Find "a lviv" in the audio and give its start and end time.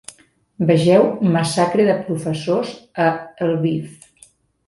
3.09-4.09